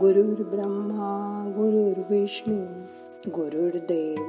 गुरुर्ब्रह्मा 0.00 1.08
गुरुर्विष्णू 1.56 2.60
गुरुर्देव 3.30 4.28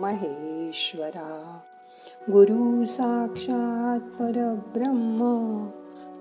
महेश्वरा 0.00 1.60
गुरु 2.30 2.84
साक्षात 2.84 4.08
परब्रह्म 4.18 5.28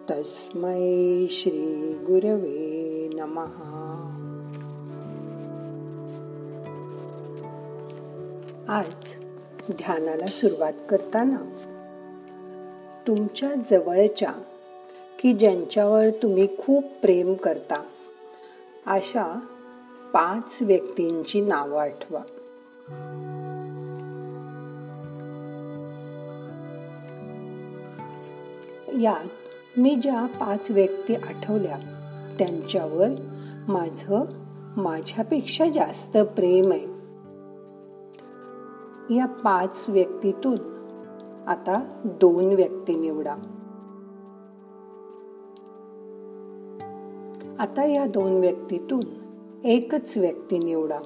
तस्मै 0.10 1.26
श्री 1.30 1.94
गुरवे 2.08 3.10
नमहा 3.14 3.82
आज 8.68 9.18
ध्यानाला 9.72 10.28
सुरुवात 10.28 10.86
करताना 10.90 11.44
तुमच्या 13.08 13.54
जवळच्या 13.72 14.32
की 15.20 15.34
ज्यांच्यावर 15.34 16.10
तुम्ही 16.24 16.48
खूप 16.58 16.84
प्रेम 17.02 17.34
करता 17.34 17.84
अशा 18.88 19.40
पाच 20.14 20.58
व्यक्तींची 20.62 21.42
नावं 21.42 21.82
आठवा. 21.82 22.20
यात 29.02 29.80
मी 29.80 29.96
ज्या 29.96 30.26
पाच 30.26 30.72
व्यक्ती 30.72 31.16
आठवल्या 31.16 31.78
त्यांच्यावर 32.40 33.08
माझं 33.68 34.26
माझ्यापेक्षा 34.78 35.66
जास्त 35.70 36.18
प्रेम 36.18 36.72
आहे. 36.72 36.86
या 39.16 39.26
पाच 39.26 39.86
व्यक्तीतून 39.88 40.58
आता 41.48 42.02
दोन 42.06 42.46
व्यक्ती 42.46 42.96
निवडा. 42.96 43.36
आता 47.60 47.84
या 47.84 48.06
दोन 48.06 48.40
व्यक्तीतून 48.40 49.04
एकच 49.64 50.18
व्यक्ती 50.18 50.58
निवडा. 50.58 51.00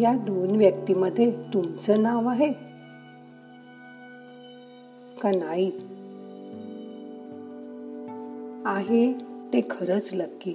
या 0.00 0.12
दोन 0.12 0.56
व्यक्तीमध्ये 0.56 1.30
तुमचं 1.54 2.02
नाव 2.02 2.28
आहे? 2.28 2.52
का 5.22 5.30
नाही? 5.30 5.70
आहे 8.66 9.12
ते 9.52 9.60
खरंच 9.70 10.10
लक्की 10.12 10.54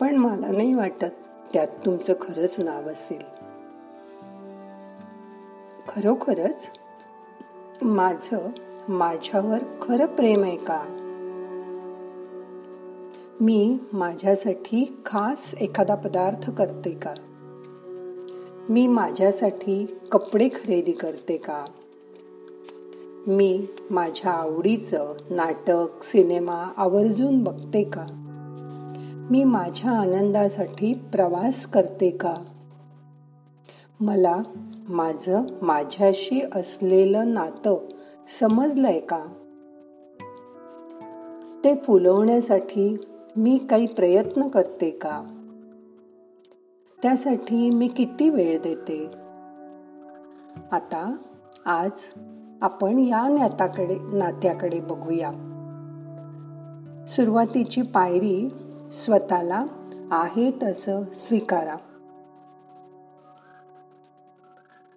पण 0.00 0.16
मला 0.16 0.46
नाही 0.46 0.74
वाटत 0.74 1.04
त्यात 1.52 1.68
तुमचं 1.84 2.12
खरंच 2.20 2.54
नाव 2.58 2.88
असेल. 2.88 3.22
खरोखरच? 5.88 6.70
माझं 7.84 8.48
माझ्यावर 8.88 9.58
खरं 9.82 10.06
प्रेम 10.06 10.42
आहे 10.42 10.56
का? 10.56 10.82
मी 13.40 13.78
माझ्यासाठी 13.92 14.98
खास 15.06 15.54
एखादा 15.60 15.94
पदार्थ 15.94 16.50
करते 16.50 16.90
का? 16.90 17.14
मी 18.68 18.86
माझ्यासाठी 18.86 19.98
कपडे 20.12 20.48
खरेदी 20.48 20.92
करते 20.92 21.36
का? 21.36 21.64
मी 23.26 23.66
माझ्या 23.90 24.32
आवडीचं 24.32 25.14
नाटक 25.30 25.86
सिनेमा 26.02 26.72
आवर्जून 26.76 27.44
बघते 27.44 27.84
का? 27.84 28.06
मी 29.30 29.44
माझ्या 29.44 29.90
आनंदासाठी 29.90 30.94
प्रवास 30.94 31.66
करते 31.66 32.10
का? 32.10 32.34
मला 34.00 34.42
माझं 34.88 35.42
माझ्याशी 35.62 36.40
असलेलं 36.54 37.34
नातं 37.34 37.78
समजलंय 38.40 39.00
का? 39.00 39.24
ते 41.64 41.74
फुलवण्यासाठी 41.74 42.96
मी 43.36 43.58
काही 43.70 43.86
प्रयत्न 43.86 44.48
करते 44.48 44.90
का? 44.90 45.22
त्यासाठी 47.02 47.70
मी 47.70 47.88
किती 47.88 48.30
वेळ 48.30 48.58
देते? 48.62 49.06
आता 50.72 51.16
आज 51.66 51.90
आपण 52.62 52.98
या 52.98 53.28
नात्याकडे 53.28 53.96
नात्याकडे 54.12 54.80
बघूया. 54.80 55.30
सुरुवातीची 57.08 57.82
पायरी 57.82 58.48
स्वतःला 58.92 59.64
आहे 60.10 60.50
तसं 60.62 61.02
स्वीकारा. 61.12 61.76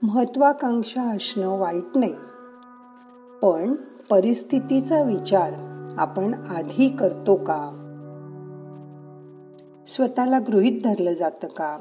महत्वाकांक्षा 0.05 1.01
असणं 1.01 1.59
वाईट 1.59 1.83
नाही. 1.95 2.13
पण 3.41 3.75
परिस्थितीचा 4.09 5.01
विचार 5.01 5.53
आपण 5.97 6.33
आधी 6.33 6.89
करतो 6.89 7.35
का? 7.35 7.81
स्वतःला 9.87 10.39
गृहित 10.39 10.81
धरलं 10.83 11.13
जातं 11.13 11.47
का? 11.47 11.77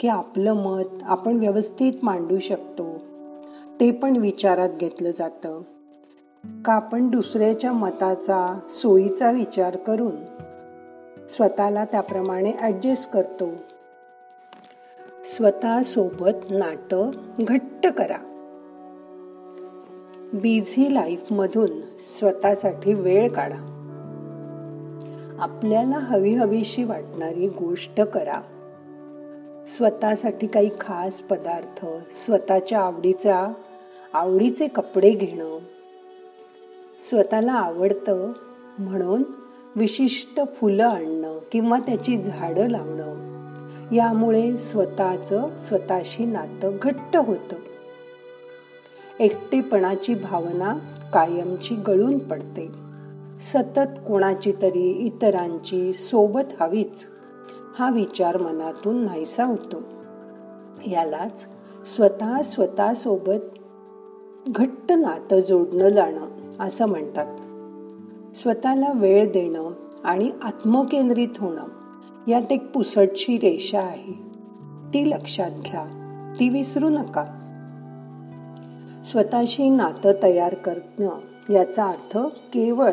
की 0.00 0.08
आपलं 0.08 0.52
मत 0.52 1.02
आपण 1.02 1.38
व्यवस्थित 1.38 1.92
मांडू 2.02 2.38
शकतो. 2.38 2.98
ते 3.80 3.90
पण 3.90 4.16
विचारात 4.16 4.68
घेतलं 4.68 5.10
जातं. 5.10 5.62
का 6.64 6.72
आपण 6.72 7.08
दुसऱ्याच्या 7.08 7.72
मताचा 7.72 8.58
सोयीचा 8.70 9.30
विचार 9.30 9.76
करून 9.76 10.16
स्वतःला 11.28 11.84
त्याप्रमाणे 11.84 12.52
ॲडजस्ट 12.60 13.10
करतो? 13.10 13.48
स्वतःसोबत 15.36 16.50
नातं 16.50 17.10
घट्ट 17.40 17.86
करा. 17.86 18.16
बिझी 20.32 20.94
लाईफ 20.94 21.32
मधून 21.32 21.80
स्वतःसाठी 22.18 22.94
वेळ 22.94 23.28
काढा. 23.28 23.70
आपल्याला 25.38 25.98
हवी 25.98 26.34
हवीशी 26.34 26.84
वाटणारी 26.84 27.48
गोष्ट 27.48 28.00
करा. 28.00 28.42
स्वतःसाठी 29.66 30.46
काही 30.46 30.70
खास 30.80 31.22
पदार्थ 31.22 31.86
स्वतःच्या 32.10 32.80
आवडीचा 32.80 33.52
आवडीचे 34.12 34.68
कपडे 34.68 35.10
घेणं. 35.10 35.58
स्वतःला 37.10 37.52
आवडतं 37.52 38.32
म्हणून 38.78 39.22
विशिष्ट 39.76 40.40
फुलं 40.60 40.86
आणणं 40.86 41.38
किंवा 41.52 41.78
त्याची 41.78 42.22
झाडं 42.22 42.68
लावणं. 42.68 43.33
यामुळे 43.94 44.56
स्वतःच 44.56 45.28
स्वतःशी 45.68 46.24
नातं 46.24 46.76
घट्ट 46.82 47.16
होतं. 47.16 47.56
एकटेपणाची 49.20 50.14
भावना 50.14 50.78
कायमची 51.12 51.74
गळून 51.74 52.18
पडते. 52.18 52.68
सतत 53.40 54.08
कोणाची 54.08 54.52
तरी 54.62 54.90
इतरांची 54.90 55.92
सोबत 55.92 56.62
हवीच 56.62 57.06
हा 57.78 57.90
विचार 57.90 58.36
मनातून 58.36 59.04
नाहीसा 59.04 59.44
होतो. 59.44 59.82
यालाच 60.86 61.46
स्वतः 61.96 62.42
स्वतः 62.42 62.94
सोबत 62.94 63.58
घट्ट 64.48 64.92
नातं 64.92 65.40
जोडणं 65.40 65.88
जाणं 65.88 66.26
असं 66.60 66.86
म्हणतात. 66.86 67.36
स्वतःला 68.36 68.92
वेळ 68.94 69.32
देणं 69.32 69.70
आणि 70.04 70.30
आत्मकेंद्रित 70.42 71.28
होणं 71.38 71.64
यात 72.28 72.52
एक 72.52 72.72
पुसटशी 72.72 73.36
रेषा 73.36 73.80
आहे. 73.80 74.12
ती 74.94 75.10
लक्षात 75.10 75.50
घ्या. 75.50 75.84
ती 76.40 76.48
विसरू 76.48 76.88
नका. 76.88 77.40
स्वतःशी 79.04 79.70
नातं 79.70 80.12
तयार 80.22 80.54
करणं 80.54 81.08
याचा 81.52 81.84
अर्थ 81.86 82.18
केवळ 82.52 82.90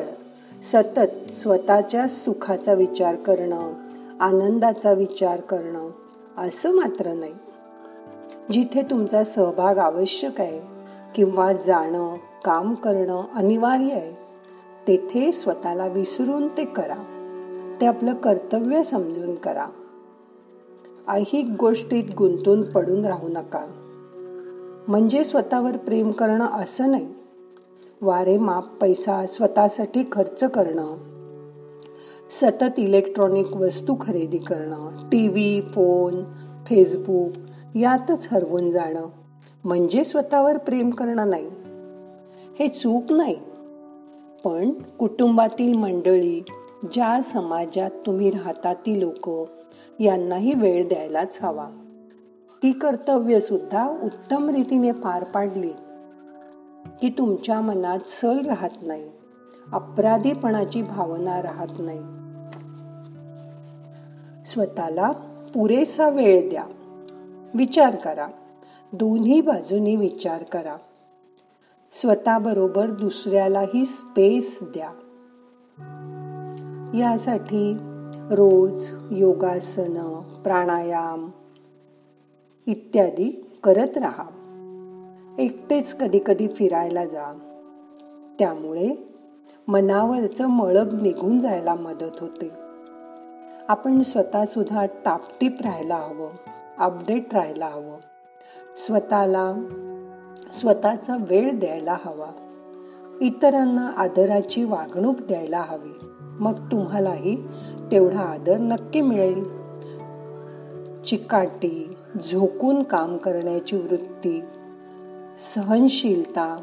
सतत 0.72 1.32
स्वतःच्या 1.32 2.08
सुखाचा 2.08 2.74
विचार 2.74 3.16
करणं 3.16 3.74
आनंदाचा 4.20 4.92
विचार 4.92 5.42
करणं 5.42 5.90
असं 6.38 6.72
मात्र 6.72 7.14
नाही. 7.14 7.34
जिथे 8.52 8.82
तुमचा 8.82 9.24
सहभाग 9.24 9.78
आवश्यक 9.78 10.42
आहे 10.42 10.62
किंवा 11.16 11.54
जाणं 11.54 12.16
काम 12.46 12.74
करणं 12.74 13.24
अनिवार्य 13.36 13.94
आहे 13.94 14.12
तेथे 14.88 15.32
स्वतःला 15.32 15.88
विसरून 15.88 16.48
ते 16.48 16.66
करा. 16.66 17.11
ते 17.82 17.86
आपलं 17.86 18.14
कर्तव्य 18.14 18.84
समजून 18.84 19.36
करा. 19.36 19.68
ऐहिक 21.08 21.46
गोष्टीत 21.60 22.04
गुंतून 22.18 22.62
पडून 22.62 23.06
राहू 23.06 23.28
नका. 23.28 23.66
म्हणजे 24.88 25.24
स्वतःवर 25.24 25.78
प्रेम 25.78 26.12
करणं 26.12 26.48
असं 26.48 26.92
नाही. 26.92 27.08
वारे 28.02 28.38
माप 28.38 28.66
पैसा 28.82 29.26
स्वतःसाठी 29.26 30.04
खर्च 30.12 30.44
करणं. 30.44 30.96
सतत 32.42 32.80
इलेक्ट्रॉनिक 32.80 33.56
वस्तू 33.56 33.96
खरेदी 34.02 34.38
करणं. 34.38 35.10
टी 35.10 35.28
व्ही 35.28 35.62
फोन 35.62 36.24
फेसबुक 36.66 37.32
यातच 37.76 38.28
हरवून 38.32 38.72
जाणं. 38.72 39.08
म्हणजे 39.64 40.04
स्वतःवर 40.04 40.58
प्रेम 40.58 40.90
करणं 40.90 41.30
नाही. 41.30 41.48
हे 42.60 42.68
चूक 42.68 43.12
नाही. 43.12 43.38
पण 44.44 44.72
कुटुंबातील 45.00 45.74
मंडळी 45.74 46.44
ज्या 46.84 47.22
समाजात 47.22 47.92
तुम्ही 48.06 48.32
राहता 48.32 48.74
ती 48.74 49.00
लोक 49.00 49.50
यांनाही 50.00 50.54
वेळ 50.54 50.88
द्यायलाच 50.88 51.40
हवा. 51.42 51.70
ती 52.64 52.72
कर्तव्य 52.72 53.40
सुद्धा 53.40 53.90
उत्तम 54.04 54.50
रीतीने 54.50 54.92
पार 54.92 55.24
पाडली 55.24 55.70
की 57.02 57.10
तुमच्या 57.10 57.62
मनात 57.62 58.00
सल 58.06 58.46
राहत 58.46 58.70
नाही 58.82 59.12
अपराधीपणाची 59.72 60.82
भावना 60.82 61.42
राहत 61.42 61.68
नाही. 61.80 62.00
स्वतःला 64.46 65.12
पुरेसा 65.54 66.10
वेळ 66.10 66.50
द्या. 66.50 66.66
विचार 67.54 67.96
करा. 67.96 68.28
दोन्ही 68.94 69.42
बाजूनी 69.42 69.96
विचार 69.96 70.44
करा. 70.44 70.76
स्वतःबरोबर 71.92 72.86
दुसऱ्यालाही 72.86 73.86
स्पेस 73.86 74.60
द्या. 74.62 74.90
यासाठी 76.94 77.78
रोज 78.32 78.94
योगासनं 79.12 80.22
प्राणायाम 80.44 81.30
इत्यादी 82.68 83.60
करत 83.64 83.98
राहा. 83.98 84.24
एकटेच 85.40 85.98
कधी 85.98 86.20
कधी 86.26 86.48
फिरायला 86.48 87.06
जा. 87.06 87.40
त्यामुळे 88.40 89.16
मनावरचं 89.68 90.48
मळब 90.48 91.02
निघून 91.02 91.40
जायला 91.40 91.76
मदत 91.76 92.22
होते. 92.22 92.52
आपण 93.68 94.02
स्वतःसुद्धा 94.02 94.86
टापटीप 94.86 95.62
राहायला 95.62 95.96
हवं 95.96 96.30
अपडेट 96.80 97.34
राहायला 97.34 97.66
हवं. 97.66 97.98
स्वतःला 98.76 99.54
स्वतःचा 100.54 101.16
वेळ 101.20 101.60
द्यायला 101.60 101.98
हवा. 102.06 102.32
इतरांना 103.22 103.92
आदराची 103.98 104.64
वागणूक 104.64 105.16
द्यायला 105.22 105.60
हवी. 105.60 106.06
मग 106.42 106.72
तुम्हालाही 106.72 107.48
तेवढा 107.92 108.20
आदर 108.20 108.58
नक्की 108.58 109.02
मिळेल. 109.02 109.44
चिकाटी 111.04 111.96
झोकून 112.32 112.84
काम 112.84 113.18
करण्याची 113.18 113.76
वृत्ती 113.76 114.42
सहनशीलता 115.56 116.62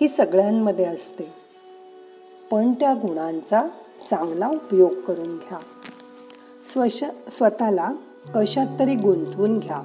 ही 0.00 0.08
सगळ्यांमध्ये 0.08 0.84
असते. 0.84 1.32
पण 2.50 2.72
त्या 2.72 2.94
गुणांचा 2.94 3.66
चांगला 4.10 4.48
उपयोग 4.48 4.94
करून 4.94 5.36
घ्या. 5.36 5.58
स्वश 6.72 7.04
स्वतःला 7.32 7.90
कशात 8.34 8.66
तरी 8.78 8.94
गुंतवून 8.94 9.58
घ्या. 9.58 9.82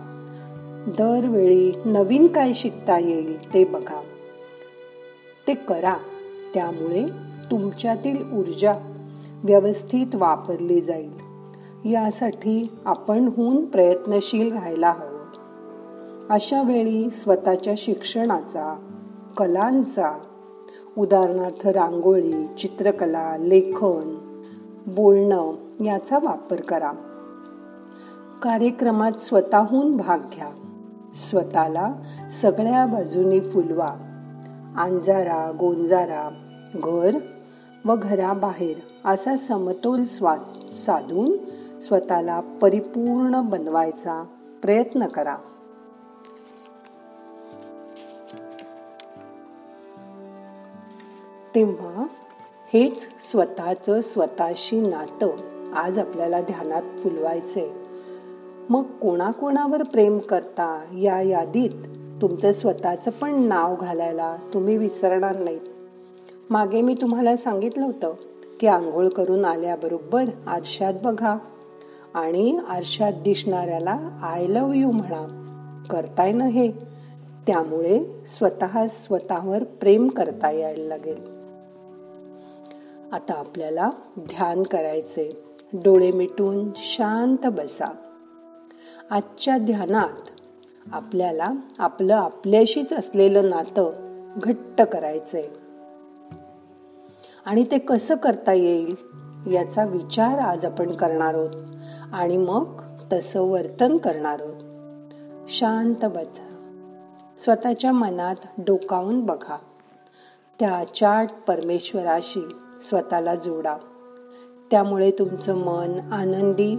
दरवेळी 0.87 1.71
नवीन 1.85 2.27
काय 2.27 2.53
शिकता 2.53 2.99
येईल 2.99 3.53
ते 3.53 3.63
बघा. 3.63 4.01
ते 5.47 5.53
करा. 5.53 5.97
त्यामुळे 6.53 7.07
तुमच्यातील 7.51 8.31
ऊर्जा 8.31 8.73
व्यवस्थित 9.43 10.15
वापरली 10.15 10.81
जाईल. 10.81 11.13
यासाठी 11.85 12.77
आपणहून 12.85 13.65
प्रयत्नशील 13.65 14.53
राहायला 14.53 14.89
हवं. 14.89 15.17
अशा 16.29 16.61
वेळी 16.61 17.09
स्वतःच्या 17.09 17.73
शिक्षणाचा 17.77 18.79
कलांचा 19.37 20.19
उदाहरणार्थ 20.97 21.67
रांगोळी 21.67 22.47
चित्रकला 22.59 23.37
लेखन 23.37 24.17
बोलणं 24.87 25.53
याचा 25.85 26.19
वापर 26.23 26.61
करा. 26.61 26.91
कार्यक्रमात 28.41 29.11
स्वतःहून 29.11 29.97
भाग 29.97 30.17
घ्या. 30.17 30.49
स्वतःला 31.29 31.93
सगळ्या 32.41 32.85
बाजूनी 32.85 33.39
फुलवा. 33.39 33.95
अंजारा 34.77 35.51
गोंजारा 35.59 36.29
घर 36.75 37.17
व 37.85 37.95
घराबाहेर. 38.01 38.77
असा 39.07 39.37
समतोल 39.37 40.03
स्वाद 40.03 40.39
साधून 40.71 41.37
स्वतःला 41.81 42.39
परिपूर्ण 42.39 43.41
बनवायचा 43.41 44.25
प्रयत्न 44.61 45.07
करा. 45.07 45.35
तेव्हा 51.55 52.07
हेच 52.73 53.01
स्वतःचं 53.31 54.01
स्वतःशी 54.01 54.81
नातं 54.81 55.27
आज 55.73 55.99
आपल्याला 55.99 56.41
ध्यानात 56.41 56.81
फुलवायचंय. 56.97 57.69
मग 58.69 58.83
कोणाकोणावर 58.83 59.83
प्रेम 59.83 60.19
करता 60.19 60.85
या 60.97 61.21
यादीत 61.21 61.87
तुमचं 62.21 62.51
स्वतःचं 62.51 63.11
पण 63.11 63.41
नाव 63.41 63.75
घालायला 63.75 64.37
तुम्ही 64.53 64.77
विसरणार 64.77 65.35
नाहीत. 65.35 65.61
मागे 66.49 66.81
मी 66.81 66.93
तुम्हाला 66.93 67.37
सांगितलं 67.37 67.85
होतं 67.85 68.13
की 68.59 68.67
आंघोळ 68.67 69.07
करून 69.07 69.45
आल्याबरोबर 69.45 70.23
आरशात 70.47 70.93
बघा. 71.03 71.37
आणि 72.13 72.59
आरशात 72.67 73.13
दिसणाऱ्याला 73.13 74.19
आय 74.21 74.47
लव 74.47 74.71
यू 74.73 74.91
म्हणा 74.91 75.43
करताय 75.91 76.31
ना 76.31 76.45
हे. 76.45 76.71
त्यामुळे 77.47 78.23
स्वतः 78.37 78.87
स्वतःवर 78.87 79.63
प्रेम 79.63 80.07
करता 80.07 80.51
यायला 80.51 80.83
लागेल. 80.83 81.37
आता 83.11 83.33
आपल्याला 83.33 83.89
ध्यान 84.19 84.63
करायचे. 84.63 85.43
डोळे 85.73 86.11
मिटून 86.11 86.69
शांत 86.75 87.47
बसा. 87.47 87.91
आजच्या 89.09 89.57
ध्यानात 89.57 90.29
आपल्याला 90.91 91.51
आपलं 91.79 92.15
आपल्याशीच 92.15 92.93
असलेलं 92.93 93.49
नातं 93.49 93.91
घट्ट 94.43 94.81
करायचंय. 94.81 95.47
आणि 97.47 97.63
ते 97.63 97.77
कसं 97.77 98.15
करता 98.15 98.53
येईल 98.53 98.95
याचा 99.53 99.85
विचार 99.85 100.39
आज 100.39 100.65
आपण 100.65 100.91
करणार 100.91 101.33
आहोत. 101.33 101.49
आणि 102.13 102.37
मग 102.37 102.81
तसं 103.13 103.41
वर्तन 103.41 103.97
करणार 103.97 104.41
आहोत. 104.41 104.63
शांत 105.49 106.05
बसा. 106.05 106.47
स्वतःच्या 107.39 107.91
मनात 107.91 108.35
डोकावून 108.57 109.25
बघा. 109.25 109.57
त्या 110.59 110.83
चाट 110.95 111.27
परमेश्वराशी 111.47 112.41
स्वतःला 112.81 113.35
जोडा. 113.35 113.77
त्यामुळे 114.71 115.11
तुमचं 115.11 115.55
मन 115.55 116.13
आनंदी 116.13 116.75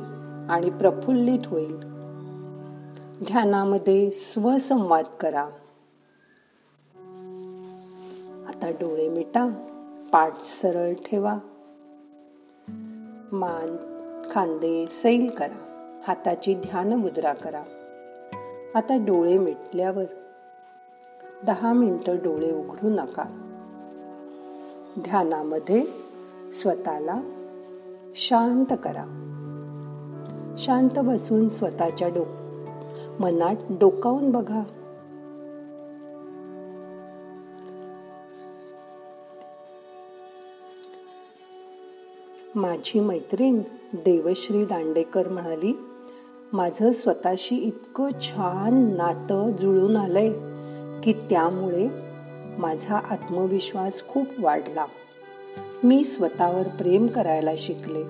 आणि 0.50 0.70
प्रफुल्लित 0.70 1.41
होईल. 1.47 1.76
ध्यानामध्ये 3.26 4.11
स्वसंवाद 4.11 5.05
करा. 5.20 5.44
आता 8.49 8.70
डोळे 8.70 9.09
मिटा. 9.09 9.65
पाठ 10.12 10.44
सरळ 10.44 10.93
ठेवा. 10.93 11.38
मान 13.32 13.76
खांदे 14.32 14.87
सैल 14.87 15.31
करा. 15.31 15.90
हाताची 16.08 16.55
ध्यान 16.55 16.93
मुद्रा 16.93 17.32
करा. 17.32 17.62
आता 18.75 18.96
डोळे 18.96 19.38
मिटल्यावर. 19.38 20.05
दहा 21.46 21.72
मिनटं 21.72 22.17
डोळे 22.17 22.53
उघडू 22.53 22.88
नका. 22.88 23.24
ध्यानामध्ये 24.98 25.84
स्वतःला 26.53 27.20
शांत 28.15 28.72
करा. 28.84 29.05
शांत 30.58 30.98
बसून 30.98 31.48
स्वतःच्या 31.48 32.08
डोक 32.08 32.29
मनात 33.20 33.56
डोकावून 33.70 34.31
बघा. 34.31 34.62
माझी 42.58 43.00
मैत्रीण 43.00 43.60
देवश्री 43.93 44.65
दांडेकर 44.65 45.29
म्हणाली 45.29 45.79
माझं 46.53 46.93
स्वतःशी 46.93 47.56
इतकं 47.56 48.08
छान 48.20 48.94
नातं 48.96 49.53
जुळून 49.53 49.96
आलंय 49.96 50.32
की 51.00 51.12
त्यामुळे 51.12 51.88
माझा 52.58 52.96
आत्मविश्वास 52.96 54.03
खूप 54.08 54.27
वाढला. 54.38 54.86
मी 55.84 56.05
स्वतःवर 56.05 56.62
प्रेम 56.62 57.06
करायला 57.06 57.50
शिकले. 57.58 58.05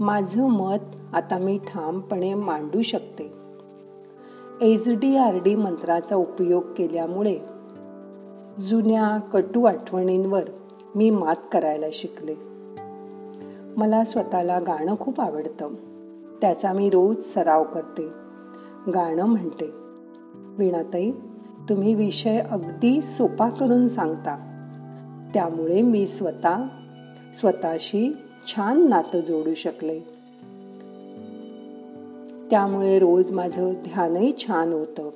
माझं 0.00 0.42
मत 0.42 1.14
आता 1.14 1.38
मी 1.38 1.58
ठामपणे 1.58 2.34
मांडू 2.34 2.82
शकते. 2.82 3.32
एच 4.60 4.88
डी 4.88 5.16
आर 5.16 5.36
डी 5.36 5.54
मंत्राचा 5.54 6.16
उपयोग 6.16 6.62
केल्यामुळे 6.78 7.38
जुन्या 8.62 9.20
कटू 9.20 9.64
आठवणींवर 9.64 10.44
मी 10.94 11.10
मात 11.10 11.36
करायला 11.52 11.86
शिकले. 11.92 12.51
मला 13.76 14.04
स्वतःला 14.04 14.58
गाणं 14.58 14.94
खूप 15.00 15.20
आवडतं. 15.20 15.74
त्याचा 16.40 16.72
मी 16.72 16.90
रोज 16.90 17.16
सराव 17.20 17.64
करते. 17.64 18.08
गाणं 18.94 19.24
म्हणते 19.24 19.70
विणाताई 20.58 21.12
तुम्ही 21.68 21.94
विषय 21.94 22.38
अगदी 22.38 23.02
सोपा 23.02 23.48
करून 23.48 23.88
सांगता. 23.88 24.48
त्यामुळे 25.34 25.82
मी 25.82 26.06
स्वतः 26.06 26.64
स्वतःशी 27.40 28.16
छान 28.46 28.88
नातं 28.88 29.20
जोडू 29.20 29.54
शकले. 29.54 30.00
त्यामुळे 32.50 32.98
रोज 32.98 33.30
माझं 33.30 33.72
ध्यानही 33.72 34.32
छान 34.38 34.72
होतं. 34.72 35.10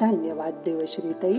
धन्यवाद 0.00 0.54
देवश्रीताई. 0.64 1.38